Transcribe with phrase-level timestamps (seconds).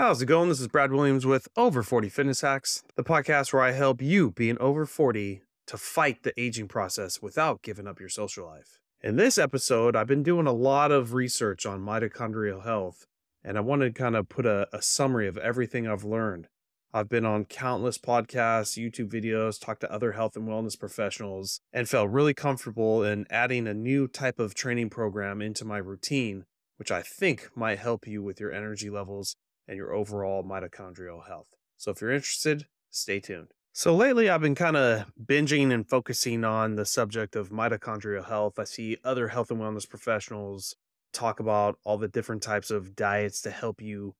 [0.00, 0.48] How's it going?
[0.48, 4.30] This is Brad Williams with Over 40 Fitness Hacks, the podcast where I help you
[4.30, 8.80] being over 40 to fight the aging process without giving up your social life.
[9.02, 13.04] In this episode, I've been doing a lot of research on mitochondrial health,
[13.44, 16.48] and I want to kind of put a, a summary of everything I've learned.
[16.94, 21.86] I've been on countless podcasts, YouTube videos, talked to other health and wellness professionals, and
[21.86, 26.46] felt really comfortable in adding a new type of training program into my routine,
[26.78, 29.36] which I think might help you with your energy levels
[29.70, 31.46] and your overall mitochondrial health.
[31.78, 33.52] So if you're interested, stay tuned.
[33.72, 38.58] So lately, I've been kind of binging and focusing on the subject of mitochondrial health.
[38.58, 40.76] I see other health and wellness professionals
[41.14, 44.14] talk about all the different types of diets to help you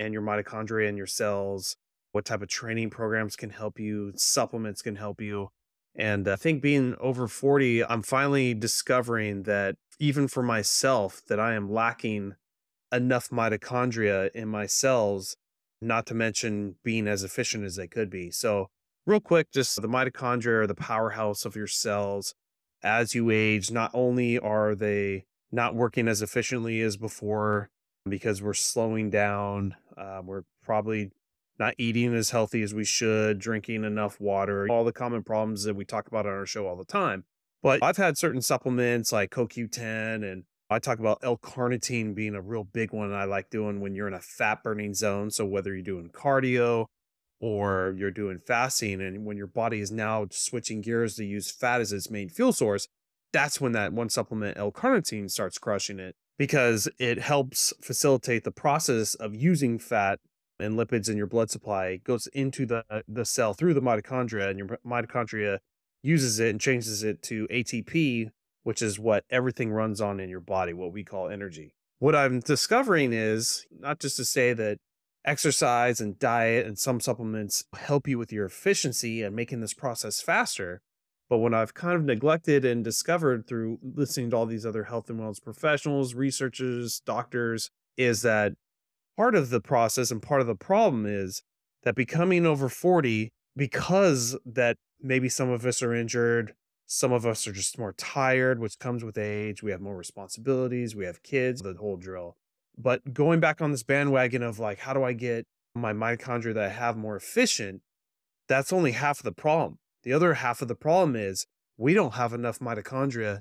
[0.00, 1.76] and your mitochondria and your cells
[2.14, 5.48] what type of training programs can help you, supplements can help you.
[5.96, 11.54] And I think being over 40, I'm finally discovering that even for myself, that I
[11.54, 12.36] am lacking
[12.94, 15.36] enough mitochondria in my cells,
[15.80, 18.30] not to mention being as efficient as they could be.
[18.30, 18.68] So,
[19.06, 22.34] real quick, just the mitochondria are the powerhouse of your cells.
[22.82, 27.70] As you age, not only are they not working as efficiently as before
[28.08, 31.10] because we're slowing down, uh, we're probably
[31.58, 35.74] not eating as healthy as we should, drinking enough water, all the common problems that
[35.74, 37.24] we talk about on our show all the time.
[37.62, 42.64] But I've had certain supplements like CoQ10 and I talk about L-carnitine being a real
[42.64, 45.30] big one I like doing when you're in a fat burning zone.
[45.30, 46.86] So whether you're doing cardio
[47.40, 51.80] or you're doing fasting and when your body is now switching gears to use fat
[51.80, 52.88] as its main fuel source,
[53.32, 59.14] that's when that one supplement L-carnitine starts crushing it because it helps facilitate the process
[59.14, 60.18] of using fat
[60.58, 64.48] and lipids in your blood supply goes into the uh, the cell through the mitochondria
[64.48, 65.58] and your mitochondria
[66.02, 68.30] uses it and changes it to ATP
[68.64, 71.74] which is what everything runs on in your body what we call energy.
[72.00, 74.78] What i'm discovering is not just to say that
[75.24, 80.20] exercise and diet and some supplements help you with your efficiency and making this process
[80.20, 80.82] faster
[81.28, 85.08] but what I've kind of neglected and discovered through listening to all these other health
[85.08, 88.52] and wellness professionals, researchers, doctors, is that
[89.16, 91.42] part of the process and part of the problem is
[91.82, 96.54] that becoming over 40 because that maybe some of us are injured
[96.86, 99.62] some of us are just more tired which comes with age.
[99.62, 100.94] We have more responsibilities.
[100.94, 102.36] We have kids the whole drill.
[102.76, 106.64] But going back on this bandwagon of like how do i get my mitochondria that
[106.64, 107.82] i have more efficient?
[108.48, 109.78] That's only half of the problem.
[110.02, 111.46] The other half of the problem is
[111.76, 113.40] we don't have enough mitochondria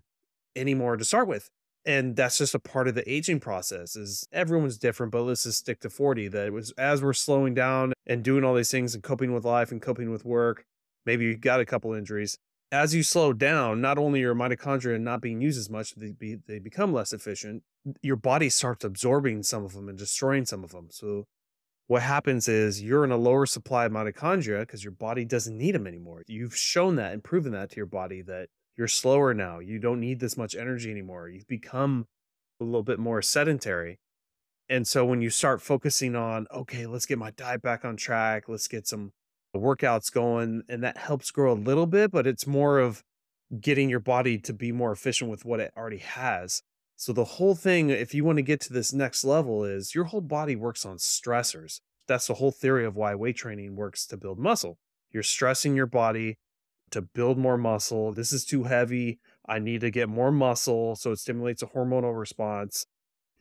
[0.55, 1.49] anymore to start with.
[1.85, 5.59] And that's just a part of the aging process is everyone's different but let's just
[5.59, 8.95] stick to 40 that it was as we're slowing down and doing all these things
[8.95, 10.65] and coping with life and coping with work
[11.05, 12.37] maybe you got a couple injuries
[12.73, 16.37] as you slow down not only your mitochondria not being used as much they, be,
[16.47, 17.63] they become less efficient
[18.01, 21.25] your body starts absorbing some of them and destroying some of them so
[21.87, 25.75] what happens is you're in a lower supply of mitochondria because your body doesn't need
[25.75, 29.59] them anymore you've shown that and proven that to your body that you're slower now.
[29.59, 31.29] You don't need this much energy anymore.
[31.29, 32.07] You've become
[32.59, 33.99] a little bit more sedentary.
[34.69, 38.45] And so when you start focusing on, okay, let's get my diet back on track,
[38.47, 39.11] let's get some
[39.59, 43.03] workouts going, and that helps grow a little bit, but it's more of
[43.59, 46.63] getting your body to be more efficient with what it already has.
[46.95, 50.05] So the whole thing, if you want to get to this next level, is your
[50.05, 51.79] whole body works on stressors.
[52.07, 54.77] That's the whole theory of why weight training works to build muscle.
[55.11, 56.37] You're stressing your body
[56.91, 58.11] to build more muscle.
[58.11, 59.19] This is too heavy.
[59.47, 60.95] I need to get more muscle.
[60.95, 62.85] So it stimulates a hormonal response.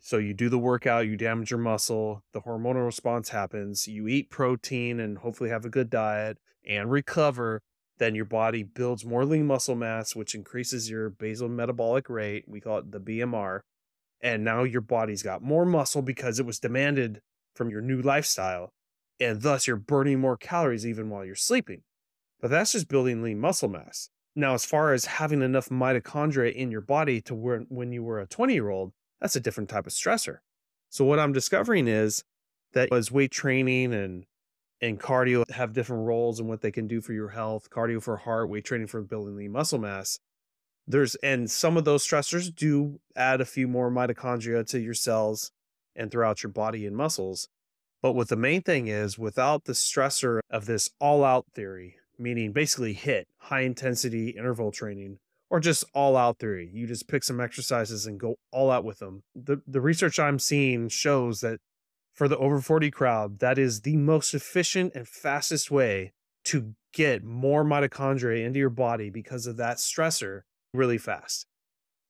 [0.05, 3.87] So you do the workout, you damage your muscle, the hormonal response happens.
[3.87, 7.63] You eat protein and hopefully have a good diet and recover.
[7.99, 12.47] Then your body builds more lean muscle mass, which increases your basal metabolic rate.
[12.49, 13.61] We call it the BMR.
[14.21, 17.21] And now your body's got more muscle because it was demanded
[17.55, 18.73] from your new lifestyle.
[19.21, 21.83] And thus you're burning more calories even while you're sleeping.
[22.41, 24.11] But that's just building lean muscle mass.
[24.35, 28.19] Now, as far as having enough mitochondria in your body to where when you were
[28.19, 30.39] a 20 year old, that's a different type of stressor.
[30.91, 32.25] So what I'm discovering is
[32.73, 34.27] that as weight training and
[34.81, 38.17] and cardio have different roles and what they can do for your health, cardio for
[38.17, 40.19] heart, weight training for building lean muscle mass.
[40.89, 45.53] There's and some of those stressors do add a few more mitochondria to your cells
[45.95, 47.47] and throughout your body and muscles.
[48.03, 52.51] But what the main thing is without the stressor of this all out theory, meaning
[52.51, 55.21] basically HIIT, high intensity interval training,
[55.53, 56.71] or just all out theory.
[56.73, 59.23] You just pick some exercises and go all out with them.
[59.37, 61.61] The the research I'm seeing shows that
[62.15, 66.13] for the over 40 crowd, that is the most efficient and fastest way
[66.47, 70.41] to get more mitochondria into your body because of that stressor
[70.75, 71.47] really fast.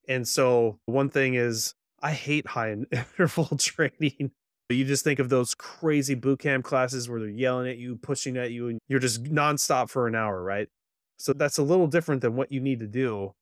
[0.07, 4.31] And so one thing is I hate high interval training
[4.69, 8.37] You just think of those crazy boot camp classes where they're yelling at you, pushing
[8.37, 10.69] at you, and you're just nonstop for an hour, right?
[11.23, 13.33] So that's a little different than what you need to do.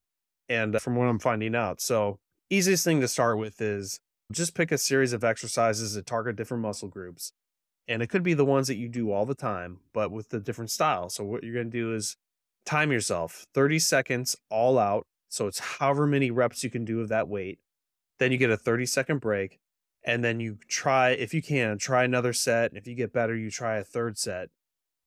[0.48, 1.82] And uh, from what I'm finding out.
[1.82, 4.00] So, easiest thing to start with is
[4.32, 7.32] just pick a series of exercises that target different muscle groups.
[7.88, 10.40] And it could be the ones that you do all the time, but with the
[10.40, 11.10] different style.
[11.10, 12.18] So, what you're going to do is
[12.68, 15.08] time yourself 30 seconds all out.
[15.30, 17.58] So, it's however many reps you can do of that weight.
[18.20, 19.58] Then you get a 30 second break.
[20.04, 22.70] And then you try, if you can, try another set.
[22.70, 24.50] And if you get better, you try a third set.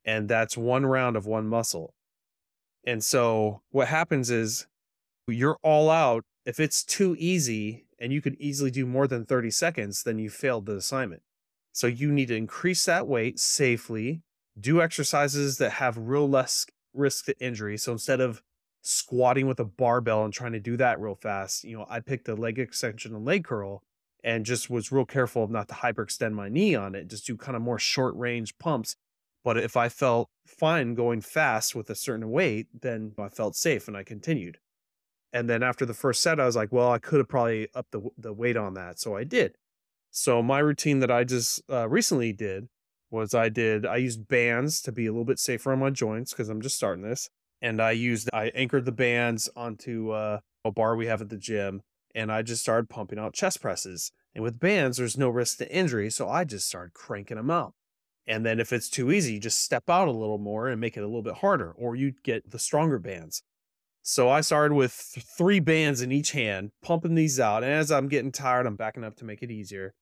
[0.05, 1.95] And that's one round of one muscle.
[2.87, 4.67] And so, what happens is
[5.27, 6.25] you're all out.
[6.45, 10.29] If it's too easy and you could easily do more than 30 seconds, then you
[10.29, 11.23] failed the assignment.
[11.73, 14.23] So you need to increase that weight safely,
[14.59, 17.77] do exercises that have real less risk to injury.
[17.79, 18.43] So instead of
[18.83, 22.29] squatting with a barbell and trying to do that real fast, you know, I picked
[22.29, 23.83] a leg extension and leg curl
[24.23, 27.37] and just was real careful of not to hyperextend my knee on it, just do
[27.37, 28.97] kind of more short range pumps.
[29.45, 33.87] But if I felt fine going fast with a certain weight, then I felt safe
[33.87, 34.59] and I continued.
[35.33, 37.93] And then after the first set, I was like, well, I could have probably upped
[37.93, 38.99] the, the weight on that.
[38.99, 39.57] So I did.
[40.11, 42.69] So my routine that I just uh, recently did
[43.11, 46.33] was I did I used bands to be a little bit safer on my joints
[46.33, 47.31] because I'm just starting this,
[47.61, 51.37] and I used I anchored the bands onto uh, a bar we have at the
[51.37, 51.83] gym,
[52.15, 54.13] and I just started pumping out chest presses.
[54.35, 57.75] And with bands, there's no risk to injury, so I just started cranking them out.
[58.27, 60.97] And then if it's too easy, you just step out a little more and make
[60.97, 63.43] it a little bit harder, or you get the stronger bands.
[64.03, 67.63] So I started with three bands in each hand, pumping these out.
[67.63, 69.95] And as I'm getting tired, I'm backing up to make it easier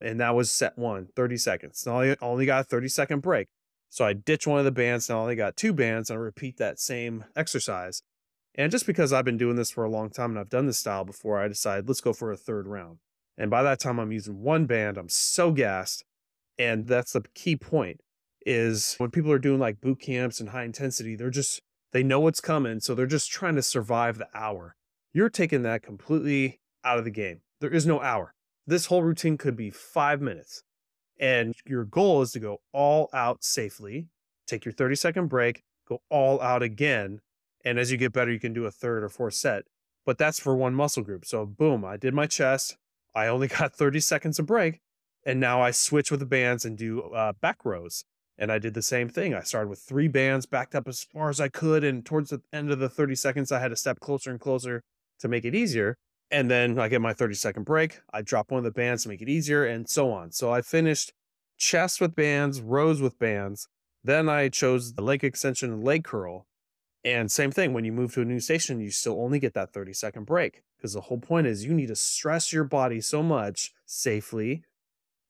[0.00, 3.48] and that was set one 30 seconds now i only got a 30 second break
[3.88, 6.20] so i ditch one of the bands now i only got two bands and i
[6.20, 8.02] repeat that same exercise
[8.54, 10.78] and just because i've been doing this for a long time and i've done this
[10.78, 12.98] style before i decided let's go for a third round
[13.38, 16.04] and by that time i'm using one band i'm so gassed
[16.58, 18.00] and that's the key point
[18.44, 21.60] is when people are doing like boot camps and high intensity they're just
[21.92, 24.76] they know what's coming so they're just trying to survive the hour
[25.12, 28.34] you're taking that completely out of the game there is no hour
[28.66, 30.62] this whole routine could be five minutes.
[31.18, 34.08] And your goal is to go all out safely,
[34.46, 37.20] take your 30 second break, go all out again.
[37.64, 39.64] And as you get better, you can do a third or fourth set.
[40.04, 41.24] But that's for one muscle group.
[41.24, 42.76] So, boom, I did my chest.
[43.14, 44.80] I only got 30 seconds of break.
[45.26, 48.04] And now I switch with the bands and do uh, back rows.
[48.38, 49.34] And I did the same thing.
[49.34, 51.82] I started with three bands, backed up as far as I could.
[51.82, 54.82] And towards the end of the 30 seconds, I had to step closer and closer
[55.18, 55.96] to make it easier.
[56.30, 58.00] And then I get my 30 second break.
[58.12, 60.32] I drop one of the bands to make it easier, and so on.
[60.32, 61.12] So I finished
[61.56, 63.68] chest with bands, rows with bands.
[64.04, 66.46] Then I chose the leg extension and leg curl.
[67.04, 69.72] And same thing, when you move to a new station, you still only get that
[69.72, 73.22] 30 second break because the whole point is you need to stress your body so
[73.22, 74.64] much safely.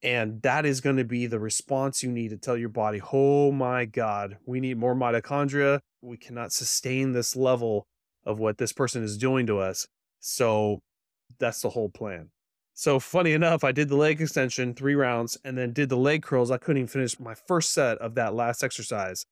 [0.02, 3.50] And that is going to be the response you need to tell your body, oh
[3.50, 5.80] my God, we need more mitochondria.
[6.02, 7.86] We cannot sustain this level
[8.24, 9.86] of what this person is doing to us.
[10.20, 10.80] So
[11.38, 12.30] that's the whole plan.
[12.74, 16.22] So funny enough, I did the leg extension three rounds and then did the leg
[16.22, 16.50] curls.
[16.50, 19.24] I couldn't even finish my first set of that last exercise.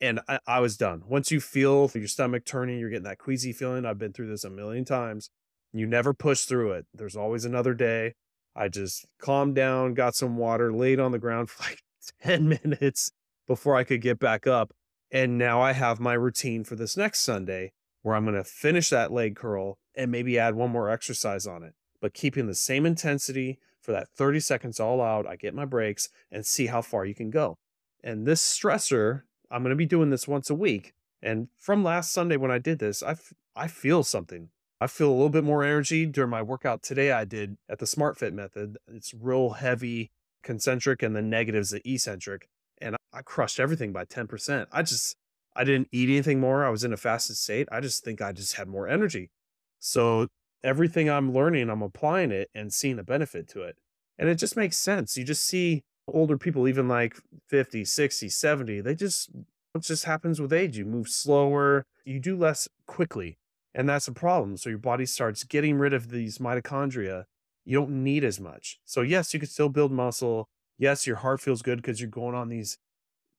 [0.00, 1.02] And I, I was done.
[1.06, 3.86] Once you feel your stomach turning, you're getting that queasy feeling.
[3.86, 5.30] I've been through this a million times.
[5.72, 6.86] You never push through it.
[6.92, 8.12] There's always another day.
[8.54, 11.82] I just calmed down, got some water, laid on the ground for like
[12.22, 13.12] 10 minutes
[13.46, 14.72] before I could get back up.
[15.10, 18.90] And now I have my routine for this next Sunday where I'm going to finish
[18.90, 22.86] that leg curl and maybe add one more exercise on it, but keeping the same
[22.86, 25.26] intensity for that 30 seconds all out.
[25.26, 27.58] I get my breaks and see how far you can go.
[28.02, 30.94] And this stressor, I'm going to be doing this once a week.
[31.22, 34.48] And from last Sunday when I did this, I, f- I feel something.
[34.82, 37.12] I feel a little bit more energy during my workout today.
[37.12, 38.78] I did at the Smart Fit method.
[38.92, 40.10] It's real heavy
[40.42, 42.48] concentric and the negatives the eccentric.
[42.80, 44.66] And I crushed everything by 10%.
[44.72, 45.14] I just,
[45.54, 46.64] I didn't eat anything more.
[46.64, 47.68] I was in a fasted state.
[47.70, 49.30] I just think I just had more energy.
[49.78, 50.26] So
[50.64, 53.76] everything I'm learning, I'm applying it and seeing the benefit to it.
[54.18, 55.16] And it just makes sense.
[55.16, 57.14] You just see older people, even like
[57.50, 59.30] 50, 60, 70, they just,
[59.76, 60.76] it just happens with age.
[60.76, 63.38] You move slower, you do less quickly.
[63.74, 64.56] And that's a problem.
[64.56, 67.24] So your body starts getting rid of these mitochondria.
[67.64, 68.78] You don't need as much.
[68.84, 70.48] So, yes, you can still build muscle.
[70.78, 72.78] Yes, your heart feels good because you're going on these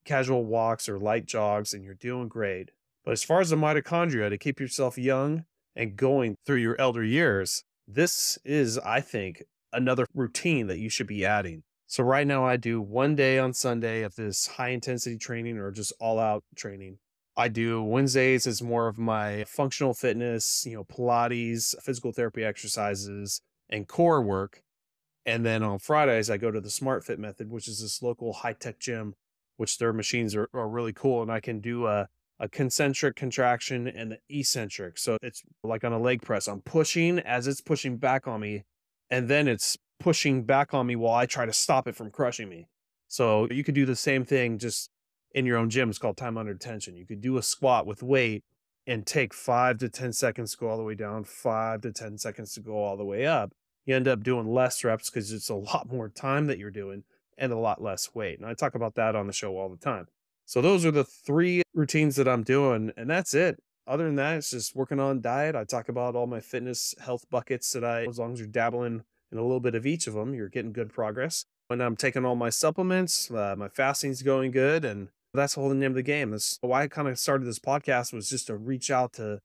[0.06, 2.72] casual walks or light jogs and you're doing great.
[3.06, 7.04] But as far as the mitochondria to keep yourself young and going through your elder
[7.04, 11.64] years, this is, I think, another routine that you should be adding.
[11.88, 15.72] So right now I do one day on Sunday of this high intensity training or
[15.72, 16.98] just all out training.
[17.36, 23.42] I do Wednesdays is more of my functional fitness, you know, Pilates, physical therapy exercises,
[23.70, 24.62] and core work.
[25.26, 28.34] And then on Fridays, I go to the Smart Fit method, which is this local
[28.34, 29.16] high tech gym,
[29.58, 31.22] which their machines are, are really cool.
[31.22, 32.08] And I can do a,
[32.40, 34.98] a concentric contraction and the eccentric.
[34.98, 36.48] So it's like on a leg press.
[36.48, 38.64] I'm pushing as it's pushing back on me,
[39.10, 42.50] and then it's pushing back on me while I try to stop it from crushing
[42.50, 42.68] me.
[43.08, 44.90] So you could do the same thing just
[45.34, 45.90] in your own gym.
[45.90, 46.96] It's called time under tension.
[46.96, 48.44] You could do a squat with weight
[48.86, 52.18] and take five to 10 seconds to go all the way down, five to 10
[52.18, 53.54] seconds to go all the way up.
[53.86, 57.04] You end up doing less reps because it's a lot more time that you're doing
[57.38, 58.40] and a lot less weight.
[58.40, 60.08] And I talk about that on the show all the time.
[60.46, 63.62] So those are the three routines that I'm doing, and that's it.
[63.88, 65.56] Other than that, it's just working on diet.
[65.56, 69.04] I talk about all my fitness health buckets that I, as long as you're dabbling
[69.32, 71.46] in a little bit of each of them, you're getting good progress.
[71.68, 75.74] When I'm taking all my supplements, uh, my fasting's going good, and that's the whole
[75.74, 76.32] name of the game.
[76.32, 79.40] That's why I kind of started this podcast was just to reach out to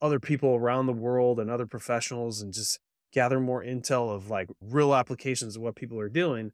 [0.00, 2.78] other people around the world and other professionals and just
[3.12, 6.52] gather more intel of like real applications of what people are doing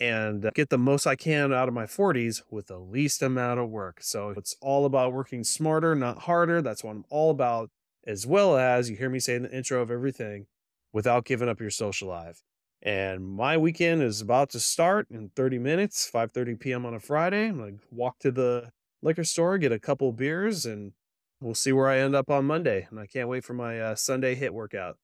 [0.00, 3.70] and get the most I can out of my 40s with the least amount of
[3.70, 3.98] work.
[4.02, 6.60] So it's all about working smarter, not harder.
[6.60, 7.70] That's what I'm all about,
[8.06, 10.46] as well as you hear me say in the intro of everything
[10.92, 12.42] without giving up your social life.
[12.82, 16.84] And my weekend is about to start in 30 minutes, 5:30 p.m.
[16.84, 17.48] on a Friday.
[17.48, 18.70] I'm to walk to the
[19.02, 20.92] liquor store, get a couple beers and
[21.40, 22.86] we'll see where I end up on Monday.
[22.90, 24.96] And I can't wait for my uh, Sunday HIIT workout.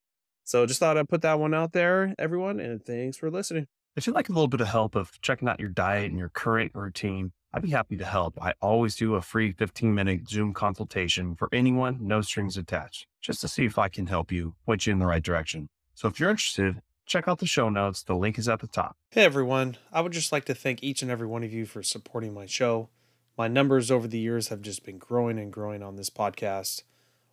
[0.45, 3.67] So just thought I'd put that one out there, everyone, and thanks for listening.
[3.97, 6.31] If you'd like a little bit of help of checking out your diet and your
[6.31, 8.41] current routine, I'd be happy to help.
[8.41, 13.41] I always do a free 15 minute Zoom consultation for anyone, no strings attached, just
[13.43, 15.69] to see if I can help you, point you in the right direction.
[15.95, 18.03] So if you're interested, check out the show notes.
[18.03, 18.97] The link is at the top.
[19.11, 21.83] Hey everyone, I would just like to thank each and every one of you for
[21.83, 22.91] supporting my show.
[23.37, 26.83] My numbers over the years have just been growing and growing on this podcast.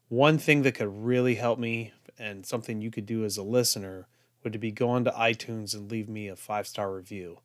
[0.08, 4.08] One thing that could really help me and something you could do as a listener
[4.44, 7.40] would to be go onto iTunes and leave me a five star review.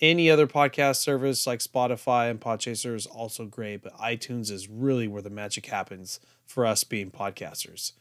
[0.00, 5.08] Any other podcast service like Spotify and Podchaser is also great, but iTunes is really
[5.08, 7.92] where the magic happens for us being podcasters.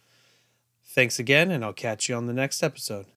[0.89, 3.05] Thanks again, and I'll catch you on the next episode.